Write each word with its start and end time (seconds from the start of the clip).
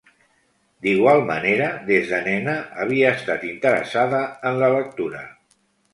D'igual 0.85 1.19
manera 1.27 1.67
des 1.89 2.09
de 2.13 2.21
nena 2.29 2.55
havia 2.85 3.11
estat 3.19 3.45
interessada 3.51 4.23
en 4.53 4.59
la 4.65 4.71
lectura. 4.79 5.21